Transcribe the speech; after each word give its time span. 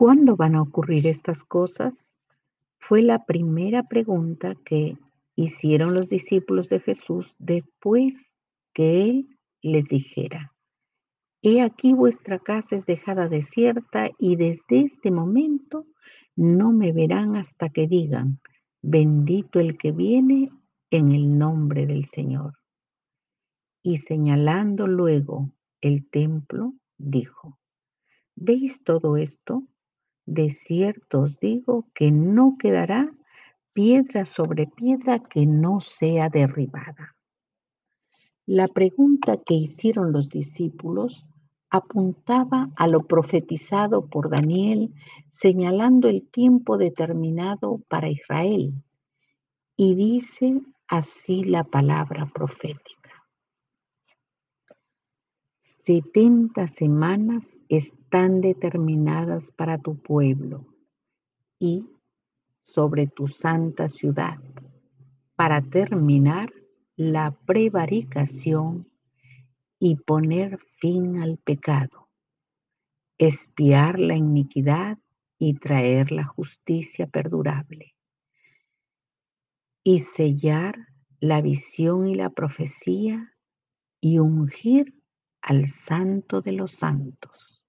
¿Cuándo 0.00 0.34
van 0.34 0.54
a 0.54 0.62
ocurrir 0.62 1.06
estas 1.06 1.44
cosas? 1.44 2.14
Fue 2.78 3.02
la 3.02 3.26
primera 3.26 3.82
pregunta 3.82 4.54
que 4.64 4.96
hicieron 5.36 5.92
los 5.92 6.08
discípulos 6.08 6.70
de 6.70 6.80
Jesús 6.80 7.34
después 7.38 8.34
que 8.72 9.02
Él 9.02 9.38
les 9.60 9.88
dijera, 9.88 10.54
He 11.42 11.60
aquí 11.60 11.92
vuestra 11.92 12.38
casa 12.38 12.76
es 12.76 12.86
dejada 12.86 13.28
desierta 13.28 14.08
y 14.18 14.36
desde 14.36 14.80
este 14.86 15.10
momento 15.10 15.84
no 16.34 16.72
me 16.72 16.92
verán 16.92 17.36
hasta 17.36 17.68
que 17.68 17.86
digan, 17.86 18.40
bendito 18.80 19.60
el 19.60 19.76
que 19.76 19.92
viene 19.92 20.50
en 20.88 21.12
el 21.12 21.36
nombre 21.36 21.84
del 21.84 22.06
Señor. 22.06 22.54
Y 23.82 23.98
señalando 23.98 24.86
luego 24.86 25.52
el 25.82 26.08
templo, 26.08 26.72
dijo, 26.96 27.58
¿veis 28.34 28.82
todo 28.82 29.18
esto? 29.18 29.66
De 30.38 30.50
cierto 30.50 31.22
os 31.22 31.40
digo 31.40 31.88
que 31.92 32.12
no 32.12 32.56
quedará 32.56 33.12
piedra 33.72 34.24
sobre 34.24 34.68
piedra 34.68 35.18
que 35.18 35.44
no 35.44 35.80
sea 35.80 36.28
derribada. 36.28 37.16
La 38.46 38.68
pregunta 38.68 39.38
que 39.44 39.54
hicieron 39.54 40.12
los 40.12 40.28
discípulos 40.28 41.26
apuntaba 41.68 42.68
a 42.76 42.86
lo 42.86 43.00
profetizado 43.00 44.06
por 44.06 44.30
Daniel, 44.30 44.94
señalando 45.34 46.08
el 46.08 46.22
tiempo 46.28 46.78
determinado 46.78 47.80
para 47.88 48.08
Israel. 48.08 48.72
Y 49.76 49.96
dice 49.96 50.60
así 50.86 51.42
la 51.42 51.64
palabra 51.64 52.30
profética. 52.32 52.99
Setenta 55.82 56.68
semanas 56.68 57.58
están 57.70 58.42
determinadas 58.42 59.50
para 59.50 59.78
tu 59.78 59.96
pueblo 59.96 60.66
y 61.58 61.86
sobre 62.64 63.06
tu 63.06 63.28
santa 63.28 63.88
ciudad 63.88 64.38
para 65.36 65.62
terminar 65.62 66.52
la 66.96 67.30
prevaricación 67.46 68.90
y 69.78 69.96
poner 69.96 70.58
fin 70.58 71.22
al 71.22 71.38
pecado, 71.38 72.10
espiar 73.16 73.98
la 73.98 74.16
iniquidad 74.16 74.98
y 75.38 75.54
traer 75.54 76.12
la 76.12 76.24
justicia 76.24 77.06
perdurable, 77.06 77.94
y 79.82 80.00
sellar 80.00 80.88
la 81.20 81.40
visión 81.40 82.06
y 82.06 82.16
la 82.16 82.28
profecía 82.28 83.34
y 84.02 84.18
ungir 84.18 84.99
al 85.50 85.66
santo 85.66 86.42
de 86.42 86.52
los 86.52 86.70
santos. 86.70 87.60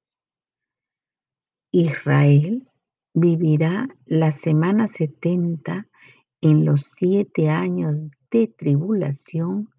Israel 1.72 2.70
vivirá 3.16 3.88
la 4.06 4.32
semana 4.32 4.88
setenta 4.88 5.88
en 6.42 6.64
los 6.64 6.92
siete 6.96 7.50
años 7.50 7.98
de 8.30 8.46
tribulación 8.46 9.72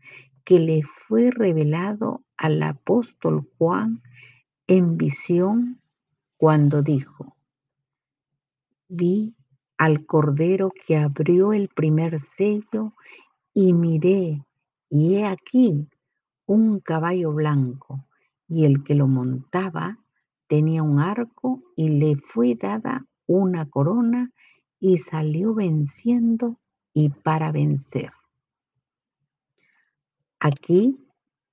que 0.43 0.59
le 0.59 0.83
fue 0.83 1.31
revelado 1.31 2.25
al 2.37 2.65
apóstol 2.65 3.49
Juan 3.57 4.03
en 4.67 4.97
visión 4.97 5.81
cuando 6.37 6.83
dijo, 6.83 7.37
vi 8.89 9.37
al 9.79 10.07
cordero 10.07 10.73
que 10.89 10.97
abrió 10.97 11.53
el 11.53 11.69
primer 11.69 12.19
sello 12.19 12.95
y 13.55 13.73
miré, 13.75 14.43
y 14.91 15.15
he 15.15 15.25
aquí 15.25 15.89
un 16.47 16.81
caballo 16.81 17.33
blanco, 17.33 18.07
y 18.49 18.65
el 18.65 18.85
que 18.85 18.95
lo 18.95 19.07
montaba 19.07 19.99
tenía 20.47 20.83
un 20.83 20.99
arco 20.99 21.63
y 21.77 21.89
le 21.89 22.17
fue 22.17 22.55
dada 22.55 23.07
una 23.27 23.69
corona 23.71 24.31
y 24.79 24.99
salió 24.99 25.55
venciendo 25.55 26.61
y 26.93 27.09
para 27.09 27.53
vencer. 27.53 28.11
Aquí 30.41 30.99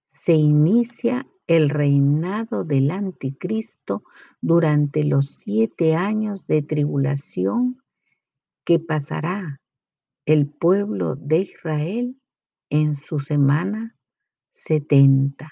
se 0.08 0.34
inicia 0.34 1.28
el 1.48 1.70
reinado 1.70 2.64
del 2.64 2.92
anticristo 2.92 4.04
durante 4.42 5.04
los 5.04 5.38
siete 5.44 5.96
años 5.96 6.46
de 6.48 6.62
tribulación 6.62 7.82
que 8.66 8.80
pasará 8.80 9.62
el 10.26 10.48
pueblo 10.48 11.16
de 11.16 11.40
Israel 11.40 12.22
en 12.70 12.96
su 12.96 13.20
semana 13.20 13.96
setenta. 14.66 15.52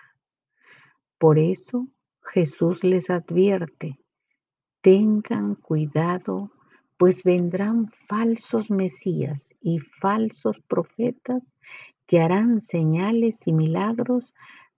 Por 1.17 1.39
eso 1.39 1.87
Jesús 2.21 2.83
les 2.83 3.09
advierte, 3.09 3.99
tengan 4.81 5.55
cuidado, 5.55 6.51
pues 6.97 7.23
vendrán 7.23 7.91
falsos 8.07 8.69
mesías 8.69 9.53
y 9.61 9.79
falsos 9.79 10.59
profetas 10.67 11.55
que 12.05 12.19
harán 12.21 12.61
señales 12.61 13.35
y 13.45 13.53
milagros 13.53 14.33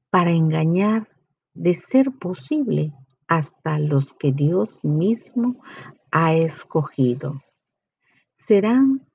para 0.09 0.31
engañar, 0.31 1.07
de 1.53 1.73
ser 1.73 2.11
posible, 2.11 2.94
hasta 3.28 3.78
los 3.78 4.13
que 4.13 4.31
Dios 4.31 4.84
mismo 4.84 5.61
ha 6.11 6.34
escogido. 6.34 7.41
Serán 8.34 9.06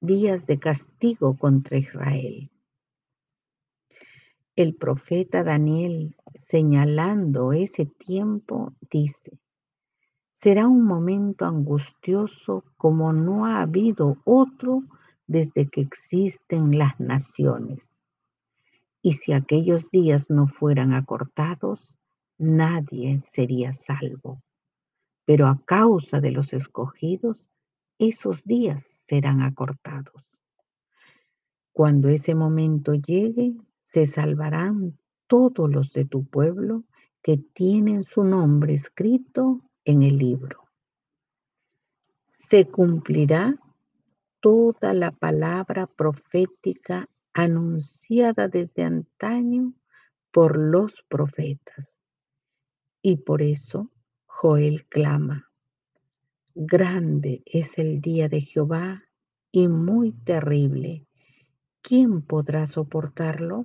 días 0.00 0.46
de 0.46 0.58
castigo 0.58 1.36
contra 1.36 1.78
Israel. 1.78 2.50
El 4.58 4.74
profeta 4.74 5.44
Daniel, 5.44 6.16
señalando 6.34 7.52
ese 7.52 7.86
tiempo, 7.86 8.74
dice, 8.90 9.38
será 10.34 10.66
un 10.66 10.84
momento 10.84 11.44
angustioso 11.44 12.64
como 12.76 13.12
no 13.12 13.46
ha 13.46 13.60
habido 13.62 14.16
otro 14.24 14.82
desde 15.28 15.68
que 15.68 15.80
existen 15.80 16.76
las 16.76 16.98
naciones. 16.98 17.94
Y 19.00 19.12
si 19.12 19.32
aquellos 19.32 19.92
días 19.92 20.28
no 20.28 20.48
fueran 20.48 20.92
acortados, 20.92 21.96
nadie 22.36 23.20
sería 23.20 23.72
salvo. 23.72 24.42
Pero 25.24 25.46
a 25.46 25.62
causa 25.66 26.20
de 26.20 26.32
los 26.32 26.52
escogidos, 26.52 27.48
esos 28.00 28.42
días 28.42 28.82
serán 29.06 29.40
acortados. 29.40 30.24
Cuando 31.70 32.08
ese 32.08 32.34
momento 32.34 32.94
llegue, 32.94 33.54
se 33.92 34.06
salvarán 34.06 34.98
todos 35.26 35.70
los 35.70 35.92
de 35.92 36.04
tu 36.04 36.26
pueblo 36.26 36.84
que 37.22 37.38
tienen 37.38 38.04
su 38.04 38.22
nombre 38.22 38.74
escrito 38.74 39.62
en 39.84 40.02
el 40.02 40.18
libro. 40.18 40.64
Se 42.24 42.66
cumplirá 42.66 43.58
toda 44.40 44.92
la 44.92 45.10
palabra 45.10 45.86
profética 45.86 47.08
anunciada 47.32 48.48
desde 48.48 48.82
antaño 48.82 49.72
por 50.32 50.58
los 50.58 51.02
profetas. 51.08 51.98
Y 53.00 53.16
por 53.16 53.40
eso 53.40 53.90
Joel 54.26 54.86
clama, 54.86 55.50
grande 56.54 57.42
es 57.46 57.78
el 57.78 58.00
día 58.02 58.28
de 58.28 58.42
Jehová 58.42 59.04
y 59.50 59.66
muy 59.68 60.12
terrible. 60.12 61.06
¿Quién 61.80 62.20
podrá 62.20 62.66
soportarlo? 62.66 63.64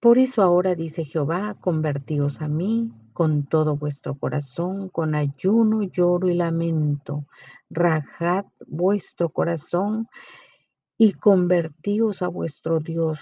Por 0.00 0.16
eso 0.16 0.40
ahora 0.40 0.74
dice 0.74 1.04
Jehová, 1.04 1.58
convertíos 1.60 2.40
a 2.40 2.48
mí 2.48 2.90
con 3.12 3.44
todo 3.44 3.76
vuestro 3.76 4.14
corazón, 4.14 4.88
con 4.88 5.14
ayuno, 5.14 5.82
lloro 5.82 6.30
y 6.30 6.34
lamento. 6.34 7.26
Rajad 7.68 8.46
vuestro 8.66 9.28
corazón 9.28 10.08
y 10.96 11.12
convertíos 11.12 12.22
a 12.22 12.28
vuestro 12.28 12.80
Dios, 12.80 13.20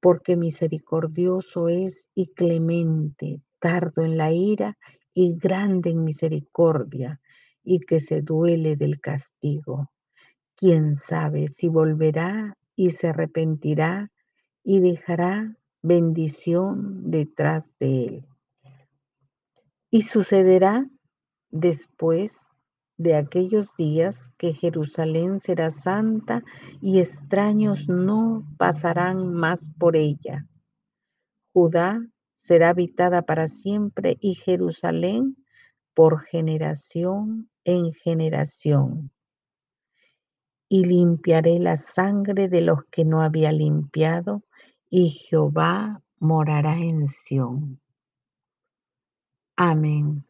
porque 0.00 0.36
misericordioso 0.36 1.68
es 1.68 2.08
y 2.14 2.28
clemente, 2.28 3.42
tardo 3.58 4.02
en 4.02 4.16
la 4.16 4.32
ira 4.32 4.78
y 5.12 5.36
grande 5.36 5.90
en 5.90 6.02
misericordia, 6.02 7.20
y 7.62 7.80
que 7.80 8.00
se 8.00 8.22
duele 8.22 8.76
del 8.76 9.00
castigo. 9.00 9.90
¿Quién 10.56 10.96
sabe 10.96 11.48
si 11.48 11.68
volverá 11.68 12.56
y 12.74 12.92
se 12.92 13.08
arrepentirá 13.08 14.10
y 14.64 14.80
dejará 14.80 15.58
bendición 15.82 17.10
detrás 17.10 17.74
de 17.78 18.04
él. 18.04 18.26
Y 19.90 20.02
sucederá 20.02 20.86
después 21.50 22.32
de 22.96 23.16
aquellos 23.16 23.74
días 23.76 24.30
que 24.36 24.52
Jerusalén 24.52 25.40
será 25.40 25.70
santa 25.70 26.44
y 26.82 27.00
extraños 27.00 27.88
no 27.88 28.44
pasarán 28.58 29.32
más 29.32 29.70
por 29.78 29.96
ella. 29.96 30.46
Judá 31.52 32.06
será 32.36 32.70
habitada 32.70 33.22
para 33.22 33.48
siempre 33.48 34.18
y 34.20 34.34
Jerusalén 34.34 35.36
por 35.94 36.20
generación 36.20 37.48
en 37.64 37.92
generación. 37.94 39.10
Y 40.68 40.84
limpiaré 40.84 41.58
la 41.58 41.76
sangre 41.76 42.48
de 42.48 42.60
los 42.60 42.84
que 42.90 43.04
no 43.04 43.22
había 43.22 43.50
limpiado 43.50 44.42
y 44.90 45.10
Jehová 45.10 46.02
morará 46.18 46.76
en 46.76 47.06
Sión. 47.06 47.80
Amén. 49.56 50.24